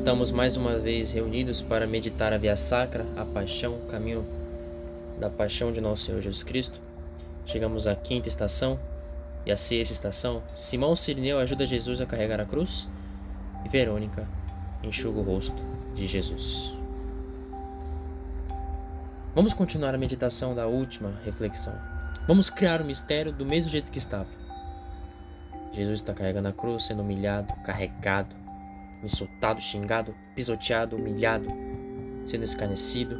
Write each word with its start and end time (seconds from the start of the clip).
Estamos 0.00 0.32
mais 0.32 0.56
uma 0.56 0.78
vez 0.78 1.12
reunidos 1.12 1.60
para 1.60 1.86
meditar 1.86 2.32
a 2.32 2.38
Via 2.38 2.56
Sacra, 2.56 3.04
a 3.18 3.22
paixão, 3.22 3.74
o 3.74 3.86
caminho 3.86 4.26
da 5.20 5.28
paixão 5.28 5.70
de 5.70 5.78
nosso 5.78 6.06
Senhor 6.06 6.22
Jesus 6.22 6.42
Cristo. 6.42 6.80
Chegamos 7.44 7.86
à 7.86 7.94
quinta 7.94 8.26
estação 8.26 8.80
e 9.44 9.52
a 9.52 9.58
sexta 9.58 9.92
estação. 9.92 10.42
Simão 10.56 10.96
Sirineu 10.96 11.38
ajuda 11.38 11.66
Jesus 11.66 12.00
a 12.00 12.06
carregar 12.06 12.40
a 12.40 12.46
cruz 12.46 12.88
e 13.62 13.68
Verônica 13.68 14.26
enxuga 14.82 15.20
o 15.20 15.22
rosto 15.22 15.62
de 15.94 16.06
Jesus. 16.06 16.72
Vamos 19.34 19.52
continuar 19.52 19.94
a 19.94 19.98
meditação 19.98 20.54
da 20.54 20.66
última 20.66 21.20
reflexão. 21.26 21.74
Vamos 22.26 22.48
criar 22.48 22.80
o 22.80 22.86
mistério 22.86 23.32
do 23.32 23.44
mesmo 23.44 23.70
jeito 23.70 23.92
que 23.92 23.98
estava. 23.98 24.30
Jesus 25.74 26.00
está 26.00 26.14
carregando 26.14 26.48
a 26.48 26.52
cruz, 26.54 26.86
sendo 26.86 27.02
humilhado, 27.02 27.52
carregado, 27.62 28.39
insultado, 29.02 29.60
xingado, 29.60 30.14
pisoteado, 30.34 30.96
humilhado, 30.96 31.48
sendo 32.24 32.44
escarnecido. 32.44 33.18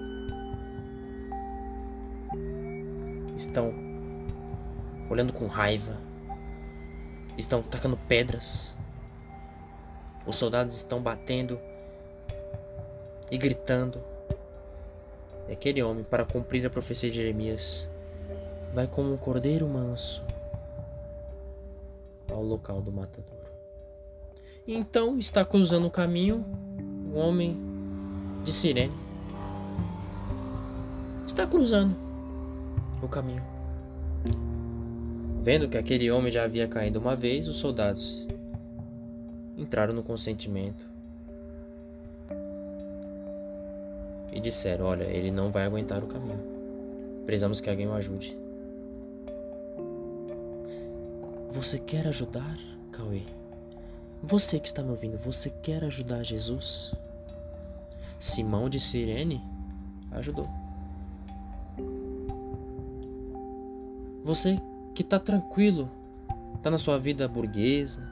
Estão 3.37 3.73
olhando 5.09 5.33
com 5.33 5.47
raiva, 5.47 5.97
estão 7.37 7.62
tacando 7.62 7.97
pedras. 7.97 8.77
Os 10.27 10.37
soldados 10.37 10.77
estão 10.77 11.01
batendo 11.01 11.59
e 13.31 13.39
gritando. 13.39 14.01
E 15.48 15.53
aquele 15.53 15.83
homem, 15.83 16.05
para 16.05 16.25
cumprir 16.25 16.65
a 16.67 16.70
profecia 16.70 17.09
de 17.09 17.17
Jeremias, 17.17 17.89
vai 18.73 18.87
como 18.87 19.12
um 19.12 19.17
cordeiro 19.17 19.67
manso 19.67 20.25
ao 22.31 22.42
local 22.42 22.81
do 22.81 22.92
matador. 22.92 23.40
Então 24.66 25.19
está 25.19 25.45
cruzando 25.45 25.87
o 25.87 25.91
caminho 25.91 26.44
um 27.12 27.19
homem 27.19 27.56
de 28.44 28.53
sirene. 28.53 28.94
Está 31.27 31.47
cruzando 31.47 31.97
o 33.02 33.08
caminho. 33.08 33.42
Vendo 35.42 35.69
que 35.69 35.78
aquele 35.78 36.11
homem 36.11 36.30
já 36.30 36.44
havia 36.44 36.69
caído 36.69 36.98
uma 36.98 37.17
vez, 37.17 37.48
os 37.48 37.56
soldados 37.56 38.28
entraram 39.56 39.94
no 39.94 40.02
consentimento 40.02 40.86
e 44.33 44.41
disseram: 44.41 44.86
Olha, 44.86 45.05
ele 45.05 45.30
não 45.30 45.50
vai 45.50 45.64
aguentar 45.64 46.05
o 46.05 46.06
caminho. 46.06 46.41
Precisamos 47.24 47.61
que 47.61 47.70
alguém 47.70 47.89
o 47.89 47.95
ajude. 47.95 48.36
Você 51.50 51.78
quer 51.78 52.06
ajudar, 52.06 52.58
Cauê? 52.92 53.22
Você 54.23 54.61
que 54.61 54.69
está 54.69 54.83
me 54.83 54.91
ouvindo, 54.91 55.17
você 55.17 55.49
quer 55.49 55.83
ajudar 55.85 56.23
Jesus? 56.23 56.95
Simão 58.19 58.69
de 58.69 58.79
Sirene 58.79 59.43
ajudou. 60.11 60.47
Você 64.23 64.61
que 64.95 65.01
está 65.01 65.19
tranquilo, 65.19 65.91
está 66.57 66.71
na 66.71 66.77
sua 66.77 66.98
vida 66.98 67.27
burguesa, 67.27 68.07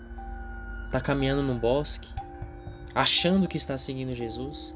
está 0.86 0.98
caminhando 0.98 1.42
num 1.42 1.58
bosque, 1.58 2.08
achando 2.94 3.46
que 3.46 3.58
está 3.58 3.76
seguindo 3.76 4.14
Jesus. 4.14 4.74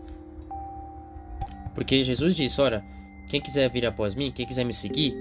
Porque 1.74 2.04
Jesus 2.04 2.36
disse: 2.36 2.60
Olha, 2.60 2.84
quem 3.30 3.40
quiser 3.40 3.70
vir 3.70 3.86
após 3.86 4.14
mim, 4.14 4.30
quem 4.30 4.46
quiser 4.46 4.64
me 4.64 4.72
seguir, 4.74 5.14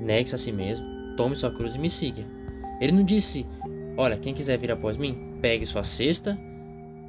negue-se 0.00 0.34
a 0.34 0.38
si 0.38 0.50
mesmo, 0.50 1.14
tome 1.14 1.36
sua 1.36 1.52
cruz 1.52 1.74
e 1.74 1.78
me 1.78 1.90
siga. 1.90 2.24
Ele 2.80 2.92
não 2.92 3.04
disse: 3.04 3.46
Olha, 3.98 4.16
quem 4.16 4.32
quiser 4.32 4.56
vir 4.56 4.72
após 4.72 4.96
mim, 4.96 5.31
pegue 5.42 5.66
sua 5.66 5.82
cesta, 5.82 6.38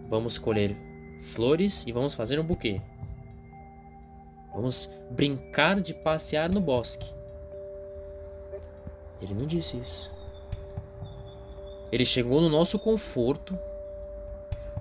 vamos 0.09 0.39
colher 0.39 0.75
flores 1.21 1.85
e 1.85 1.91
vamos 1.91 2.15
fazer 2.15 2.39
um 2.39 2.43
buquê. 2.43 2.81
Vamos 4.51 4.89
brincar 5.11 5.79
de 5.79 5.93
passear 5.93 6.49
no 6.49 6.59
bosque. 6.59 7.13
Ele 9.21 9.35
não 9.35 9.45
disse 9.45 9.77
isso. 9.77 10.11
Ele 11.91 12.03
chegou 12.03 12.41
no 12.41 12.49
nosso 12.49 12.79
conforto, 12.79 13.57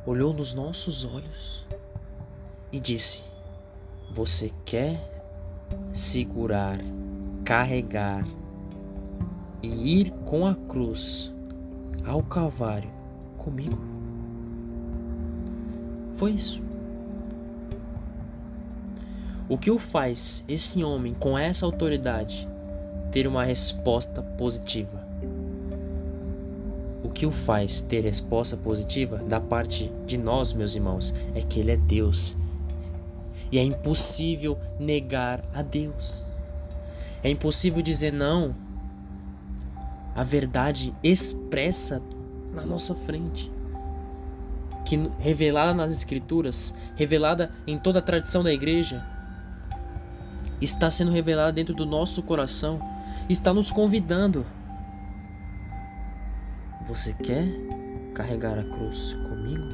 olhou 0.06 0.32
nos 0.32 0.54
nossos 0.54 1.04
olhos 1.04 1.66
e 2.72 2.80
disse: 2.80 3.22
Você 4.10 4.50
quer 4.64 4.98
segurar, 5.92 6.78
carregar 7.44 8.26
e 9.62 10.00
ir 10.00 10.10
com 10.24 10.46
a 10.46 10.54
cruz 10.54 11.30
ao 12.04 12.22
Calvário 12.22 13.01
comigo. 13.42 13.78
Foi 16.12 16.30
isso. 16.30 16.62
O 19.48 19.58
que 19.58 19.70
o 19.70 19.78
faz 19.78 20.44
esse 20.48 20.82
homem 20.82 21.14
com 21.14 21.36
essa 21.36 21.66
autoridade 21.66 22.48
ter 23.10 23.26
uma 23.26 23.44
resposta 23.44 24.22
positiva? 24.22 25.04
O 27.02 27.10
que 27.10 27.26
o 27.26 27.30
faz 27.30 27.82
ter 27.82 28.04
resposta 28.04 28.56
positiva 28.56 29.18
da 29.18 29.40
parte 29.40 29.92
de 30.06 30.16
nós, 30.16 30.52
meus 30.52 30.74
irmãos, 30.74 31.12
é 31.34 31.42
que 31.42 31.60
ele 31.60 31.72
é 31.72 31.76
Deus. 31.76 32.36
E 33.50 33.58
é 33.58 33.62
impossível 33.62 34.56
negar 34.78 35.44
a 35.52 35.60
Deus. 35.60 36.22
É 37.22 37.28
impossível 37.28 37.82
dizer 37.82 38.12
não. 38.12 38.54
A 40.14 40.22
verdade 40.22 40.94
expressa 41.02 42.00
na 42.52 42.62
nossa 42.62 42.94
frente. 42.94 43.50
Que 44.84 44.96
revelada 45.18 45.74
nas 45.74 45.92
escrituras, 45.92 46.74
revelada 46.96 47.52
em 47.66 47.78
toda 47.78 48.00
a 48.00 48.02
tradição 48.02 48.42
da 48.42 48.52
igreja, 48.52 49.04
está 50.60 50.90
sendo 50.90 51.10
revelada 51.10 51.52
dentro 51.52 51.74
do 51.74 51.86
nosso 51.86 52.22
coração, 52.22 52.80
está 53.28 53.52
nos 53.52 53.70
convidando. 53.70 54.44
Você 56.86 57.12
quer 57.14 57.46
carregar 58.14 58.58
a 58.58 58.64
cruz 58.64 59.14
comigo? 59.28 59.64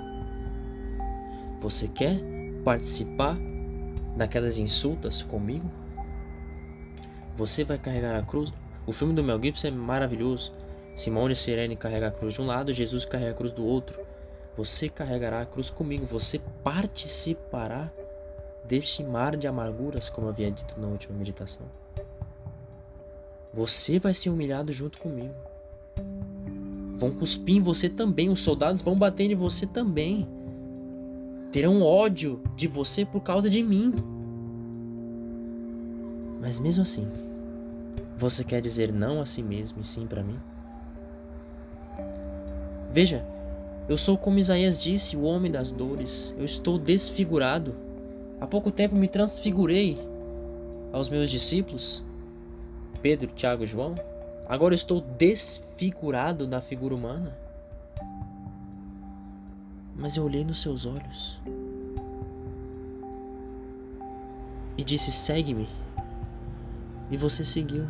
Você 1.59 1.89
quer 1.89 2.21
participar 2.65 3.37
daquelas 4.16 4.59
insultas 4.59 5.22
comigo? 5.22 5.71
Você 7.37 7.65
vai 7.65 7.78
carregar 7.78 8.16
a 8.16 8.22
cruz? 8.22 8.53
O 8.87 8.93
filme 8.93 9.15
do 9.15 9.22
Mel 9.22 9.41
Gibson 9.43 9.69
é 9.69 9.71
maravilhoso. 9.71 10.53
Simão 10.98 11.28
de 11.28 11.36
Sirene 11.36 11.76
carrega 11.76 12.09
a 12.09 12.10
cruz 12.10 12.34
de 12.34 12.42
um 12.42 12.47
lado, 12.47 12.72
Jesus 12.72 13.04
carrega 13.04 13.31
a 13.31 13.34
cruz 13.34 13.53
do 13.53 13.64
outro. 13.64 14.04
Você 14.56 14.88
carregará 14.88 15.41
a 15.41 15.47
cruz 15.47 15.70
comigo, 15.70 16.04
você 16.04 16.41
participará 16.64 17.88
deste 18.64 19.04
mar 19.04 19.36
de 19.36 19.47
amarguras, 19.47 20.10
como 20.10 20.28
havia 20.28 20.50
dito 20.50 20.75
na 20.81 20.88
última 20.88 21.16
meditação. 21.16 21.64
Você 23.53 24.00
vai 24.00 24.12
ser 24.12 24.31
humilhado 24.31 24.72
junto 24.72 24.98
comigo. 24.98 25.36
Vão 26.97 27.12
cuspir 27.12 27.54
em 27.54 27.60
você 27.60 27.88
também, 27.88 28.28
os 28.28 28.41
soldados 28.41 28.82
vão 28.82 28.98
bater 28.98 29.30
em 29.30 29.36
você 29.36 29.69
também. 29.69 30.28
Terão 31.53 31.80
ódio 31.80 32.42
de 32.56 32.66
você 32.66 33.04
por 33.04 33.20
causa 33.20 33.48
de 33.48 33.62
mim. 33.62 33.94
Mas 36.41 36.59
mesmo 36.59 36.82
assim, 36.82 37.09
você 38.16 38.42
quer 38.42 38.60
dizer 38.60 38.92
não 38.92 39.20
a 39.20 39.26
si 39.26 39.44
mesmo 39.44 39.80
e 39.80 39.84
sim 39.84 40.04
para 40.04 40.25
mim? 40.25 40.41
Veja, 42.98 43.25
eu 43.88 43.97
sou 43.97 44.19
como 44.19 44.41
Isaías 44.41 44.82
disse, 44.82 45.16
o 45.16 45.22
homem 45.22 45.53
das 45.53 45.70
dores. 45.70 46.34
Eu 46.36 46.44
estou 46.44 46.76
desfigurado. 46.76 47.76
Há 48.41 48.47
pouco 48.48 48.72
tempo 48.72 48.97
me 48.97 49.06
transfigurei 49.06 49.97
aos 50.92 51.09
meus 51.09 51.31
discípulos, 51.31 52.03
Pedro, 53.00 53.28
Tiago 53.28 53.62
e 53.62 53.69
João. 53.69 53.94
Agora 54.48 54.75
estou 54.75 55.00
desfigurado 55.00 56.44
da 56.44 56.60
figura 56.60 56.92
humana. 56.92 57.38
Mas 59.95 60.16
eu 60.16 60.24
olhei 60.24 60.45
nos 60.45 60.60
seus 60.60 60.84
olhos 60.84 61.39
e 64.77 64.83
disse: 64.83 65.12
segue-me. 65.12 65.68
E 67.12 67.16
você 67.16 67.45
seguiu. 67.45 67.86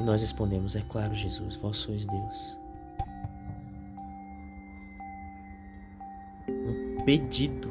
E 0.00 0.02
nós 0.02 0.22
respondemos: 0.22 0.74
É 0.74 0.80
claro, 0.80 1.14
Jesus, 1.14 1.54
vós 1.56 1.76
sois 1.76 2.06
Deus. 2.06 2.58
Um 6.48 7.04
pedido, 7.04 7.68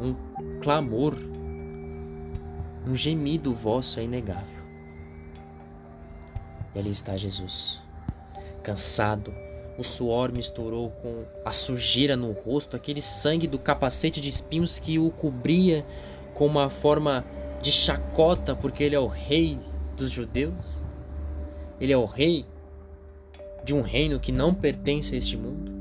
um 0.00 0.14
clamor, 0.60 1.14
um 2.86 2.94
gemido 2.94 3.52
vosso 3.52 4.00
é 4.00 4.04
inegável. 4.04 4.64
E 6.74 6.78
ali 6.78 6.90
está 6.90 7.16
Jesus, 7.16 7.80
cansado, 8.62 9.34
o 9.78 9.84
suor 9.84 10.32
misturou 10.32 10.90
com 10.90 11.24
a 11.44 11.52
sujeira 11.52 12.16
no 12.16 12.32
rosto, 12.32 12.76
aquele 12.76 13.02
sangue 13.02 13.46
do 13.46 13.58
capacete 13.58 14.20
de 14.20 14.28
espinhos 14.28 14.78
que 14.78 14.98
o 14.98 15.10
cobria 15.10 15.86
com 16.34 16.46
uma 16.46 16.68
forma 16.68 17.24
de 17.62 17.72
chacota 17.72 18.54
porque 18.54 18.84
ele 18.84 18.94
é 18.94 19.00
o 19.00 19.06
rei 19.06 19.58
dos 19.96 20.10
judeus. 20.10 20.54
Ele 21.80 21.92
é 21.92 21.96
o 21.96 22.04
rei 22.04 22.46
de 23.66 23.74
um 23.74 23.82
reino 23.82 24.20
que 24.20 24.30
não 24.30 24.54
pertence 24.54 25.16
a 25.16 25.18
este 25.18 25.36
mundo, 25.36 25.72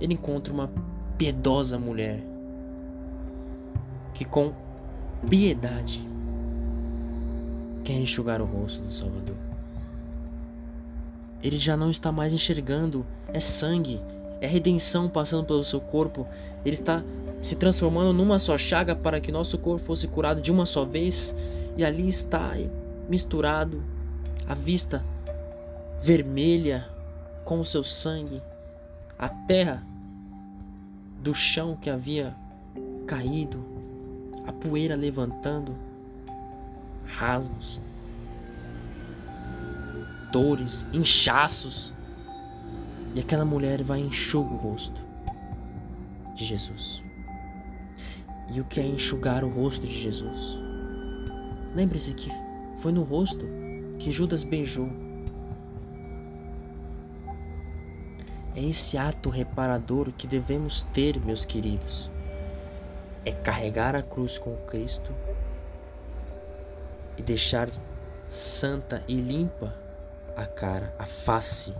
ele 0.00 0.14
encontra 0.14 0.52
uma 0.52 0.68
piedosa 1.16 1.78
mulher 1.78 2.20
que 4.12 4.24
com 4.24 4.52
piedade 5.30 6.02
quer 7.84 7.92
enxugar 7.92 8.42
o 8.42 8.44
rosto 8.44 8.82
do 8.82 8.92
Salvador. 8.92 9.36
Ele 11.40 11.58
já 11.58 11.76
não 11.76 11.90
está 11.90 12.10
mais 12.10 12.34
enxergando, 12.34 13.06
é 13.32 13.38
sangue, 13.38 14.00
é 14.40 14.46
redenção 14.48 15.08
passando 15.08 15.44
pelo 15.44 15.62
seu 15.62 15.80
corpo. 15.80 16.26
Ele 16.64 16.74
está 16.74 17.04
se 17.40 17.56
transformando 17.56 18.12
numa 18.12 18.38
só 18.38 18.58
chaga 18.58 18.94
para 18.94 19.20
que 19.20 19.30
nosso 19.30 19.58
corpo 19.58 19.84
fosse 19.84 20.08
curado 20.08 20.40
de 20.40 20.50
uma 20.50 20.66
só 20.66 20.84
vez, 20.84 21.34
e 21.76 21.84
ali 21.84 22.08
está 22.08 22.52
misturado 23.08 23.82
a 24.46 24.54
vista 24.54 25.04
vermelha 26.00 26.88
com 27.44 27.60
o 27.60 27.64
seu 27.64 27.82
sangue, 27.84 28.42
a 29.18 29.28
terra 29.28 29.82
do 31.20 31.34
chão 31.34 31.76
que 31.80 31.90
havia 31.90 32.34
caído, 33.06 33.64
a 34.46 34.52
poeira 34.52 34.94
levantando, 34.94 35.74
rasgos, 37.06 37.80
dores, 40.30 40.86
inchaços. 40.92 41.92
E 43.14 43.20
aquela 43.20 43.44
mulher 43.44 43.82
vai 43.82 44.00
enxugar 44.00 44.52
o 44.52 44.56
rosto 44.56 45.02
de 46.34 46.44
Jesus. 46.44 47.07
E 48.50 48.60
o 48.60 48.64
que 48.64 48.80
é 48.80 48.86
enxugar 48.86 49.44
o 49.44 49.48
rosto 49.48 49.86
de 49.86 49.98
Jesus? 49.98 50.58
Lembre-se 51.74 52.14
que 52.14 52.30
foi 52.80 52.92
no 52.92 53.02
rosto 53.02 53.46
que 53.98 54.10
Judas 54.10 54.42
beijou. 54.42 54.88
É 58.54 58.62
esse 58.62 58.96
ato 58.96 59.28
reparador 59.28 60.12
que 60.12 60.26
devemos 60.26 60.82
ter, 60.82 61.20
meus 61.20 61.44
queridos. 61.44 62.10
É 63.24 63.32
carregar 63.32 63.94
a 63.94 64.02
cruz 64.02 64.38
com 64.38 64.56
Cristo 64.66 65.12
e 67.16 67.22
deixar 67.22 67.68
santa 68.26 69.02
e 69.06 69.14
limpa 69.14 69.74
a 70.36 70.46
cara, 70.46 70.94
a 70.98 71.04
face 71.04 71.74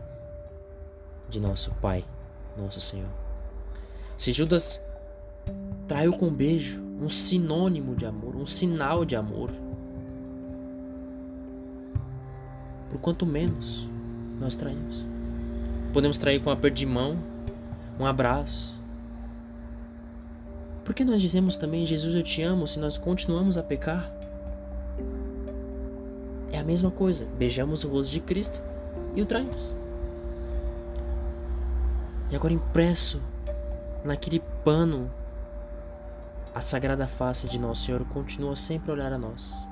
de 1.28 1.40
nosso 1.40 1.72
Pai, 1.80 2.04
nosso 2.56 2.80
Senhor. 2.80 3.10
Se 4.16 4.32
Judas 4.32 4.84
traiu 5.88 6.12
com 6.12 6.30
beijo, 6.30 6.82
um 7.00 7.08
sinônimo 7.08 7.96
de 7.96 8.04
amor, 8.04 8.36
um 8.36 8.44
sinal 8.44 9.06
de 9.06 9.16
amor, 9.16 9.50
por 12.90 13.00
quanto 13.00 13.24
menos 13.24 13.88
nós 14.38 14.54
traímos. 14.54 15.04
Podemos 15.92 16.18
trair 16.18 16.40
com 16.40 16.50
um 16.50 16.52
aperto 16.52 16.76
de 16.76 16.86
mão, 16.86 17.18
um 17.98 18.04
abraço. 18.04 18.78
Por 20.84 20.94
que 20.94 21.04
nós 21.04 21.20
dizemos 21.20 21.56
também 21.56 21.86
Jesus 21.86 22.14
eu 22.14 22.22
te 22.22 22.42
amo 22.42 22.66
se 22.66 22.78
nós 22.78 22.98
continuamos 22.98 23.56
a 23.56 23.62
pecar? 23.62 24.12
É 26.52 26.58
a 26.58 26.64
mesma 26.64 26.90
coisa, 26.90 27.26
beijamos 27.38 27.84
o 27.84 27.88
rosto 27.88 28.10
de 28.10 28.20
Cristo 28.20 28.60
e 29.16 29.22
o 29.22 29.26
traímos. 29.26 29.74
E 32.30 32.36
agora 32.36 32.52
impresso 32.52 33.20
naquele 34.04 34.40
pano, 34.64 35.10
a 36.54 36.60
sagrada 36.60 37.06
face 37.06 37.48
de 37.48 37.58
Nosso 37.58 37.84
Senhor 37.84 38.04
continua 38.06 38.56
sempre 38.56 38.90
a 38.90 38.94
olhar 38.94 39.12
a 39.12 39.18
nós. 39.18 39.66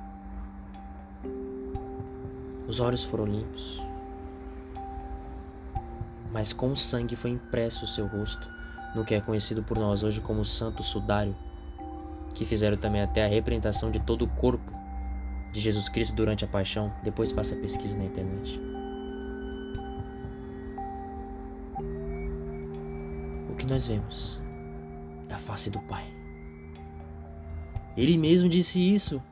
Os 2.68 2.80
olhos 2.80 3.04
foram 3.04 3.24
limpos, 3.24 3.82
mas 6.32 6.52
com 6.52 6.72
o 6.72 6.76
sangue 6.76 7.16
foi 7.16 7.30
impresso 7.30 7.84
o 7.84 7.88
seu 7.88 8.06
rosto 8.06 8.56
no 8.94 9.04
que 9.04 9.14
é 9.14 9.20
conhecido 9.20 9.62
por 9.62 9.78
nós 9.78 10.02
hoje 10.02 10.20
como 10.20 10.44
Santo 10.44 10.82
Sudário, 10.82 11.36
que 12.34 12.44
fizeram 12.44 12.76
também 12.76 13.02
até 13.02 13.24
a 13.24 13.28
representação 13.28 13.90
de 13.90 14.00
todo 14.00 14.24
o 14.24 14.28
corpo 14.28 14.72
de 15.52 15.60
Jesus 15.60 15.88
Cristo 15.88 16.14
durante 16.14 16.44
a 16.44 16.48
paixão. 16.48 16.92
Depois 17.02 17.30
faça 17.30 17.54
pesquisa 17.56 17.96
na 17.98 18.04
internet. 18.04 18.60
O 23.50 23.54
que 23.54 23.66
nós 23.66 23.86
vemos 23.86 24.40
é 25.28 25.34
a 25.34 25.38
face 25.38 25.70
do 25.70 25.80
Pai. 25.80 26.15
Ele 27.96 28.18
mesmo 28.18 28.48
disse 28.48 28.80
isso. 28.80 29.22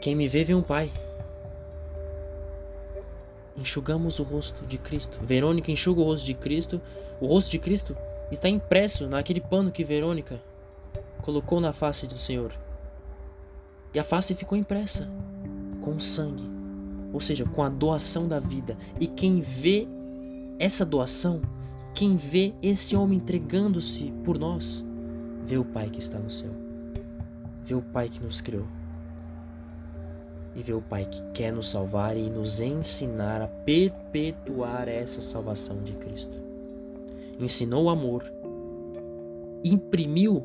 Quem 0.00 0.14
me 0.14 0.28
vê, 0.28 0.44
vê 0.44 0.54
um 0.54 0.62
Pai. 0.62 0.90
Enxugamos 3.56 4.18
o 4.18 4.22
rosto 4.22 4.64
de 4.66 4.76
Cristo. 4.76 5.18
Verônica 5.22 5.72
enxuga 5.72 6.00
o 6.00 6.04
rosto 6.04 6.26
de 6.26 6.34
Cristo. 6.34 6.80
O 7.20 7.26
rosto 7.26 7.50
de 7.50 7.58
Cristo 7.58 7.96
está 8.30 8.48
impresso 8.48 9.06
naquele 9.08 9.40
pano 9.40 9.72
que 9.72 9.84
Verônica 9.84 10.40
colocou 11.22 11.60
na 11.60 11.72
face 11.72 12.06
do 12.06 12.18
Senhor. 12.18 12.52
E 13.94 13.98
a 13.98 14.04
face 14.04 14.34
ficou 14.34 14.58
impressa 14.58 15.08
com 15.80 15.98
sangue, 15.98 16.44
ou 17.12 17.20
seja, 17.20 17.44
com 17.44 17.62
a 17.62 17.68
doação 17.68 18.28
da 18.28 18.38
vida. 18.38 18.76
E 19.00 19.06
quem 19.06 19.40
vê 19.40 19.88
essa 20.58 20.84
doação, 20.84 21.40
quem 21.94 22.16
vê 22.16 22.54
esse 22.62 22.94
homem 22.94 23.18
entregando-se 23.18 24.12
por 24.24 24.38
nós, 24.38 24.84
vê 25.44 25.56
o 25.56 25.64
Pai 25.64 25.88
que 25.88 25.98
está 25.98 26.18
no 26.18 26.30
céu, 26.30 26.50
vê 27.66 27.74
o 27.74 27.82
Pai 27.82 28.08
que 28.08 28.22
nos 28.22 28.40
criou 28.40 28.66
e 30.56 30.62
vê 30.62 30.72
o 30.72 30.80
Pai 30.80 31.04
que 31.04 31.20
quer 31.34 31.52
nos 31.52 31.68
salvar 31.68 32.16
e 32.16 32.30
nos 32.30 32.60
ensinar 32.60 33.42
a 33.42 33.46
perpetuar 33.46 34.88
essa 34.88 35.20
salvação 35.20 35.82
de 35.82 35.92
Cristo. 35.92 36.32
Ensinou 37.38 37.84
o 37.84 37.90
amor, 37.90 38.24
imprimiu 39.62 40.42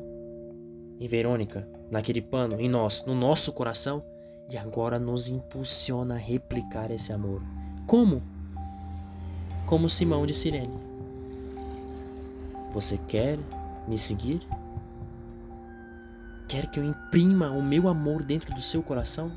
em 1.00 1.08
Verônica 1.08 1.66
naquele 1.90 2.20
pano, 2.20 2.60
em 2.60 2.68
nós, 2.68 3.04
no 3.06 3.14
nosso 3.14 3.52
coração, 3.54 4.02
e 4.50 4.58
agora 4.58 4.98
nos 4.98 5.30
impulsiona 5.30 6.14
a 6.16 6.18
replicar 6.18 6.90
esse 6.90 7.10
amor. 7.10 7.40
Como? 7.86 8.22
Como 9.66 9.88
Simão 9.88 10.26
de 10.26 10.34
Sirene. 10.34 10.78
Você 12.72 12.98
quer 12.98 13.38
me 13.88 13.96
seguir? 13.96 14.46
Quer 16.52 16.66
que 16.66 16.78
eu 16.78 16.84
imprima 16.84 17.48
o 17.48 17.62
meu 17.62 17.88
amor 17.88 18.22
dentro 18.22 18.54
do 18.54 18.60
seu 18.60 18.82
coração? 18.82 19.32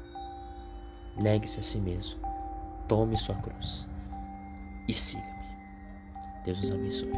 Negue-se 1.15 1.61
a 1.61 1.63
si 1.63 1.79
mesmo. 1.79 2.19
Tome 2.89 3.17
sua 3.17 3.35
cruz 3.35 3.87
e 4.85 4.93
siga-me. 4.93 5.25
Deus 6.43 6.61
os 6.61 6.71
abençoe. 6.71 7.13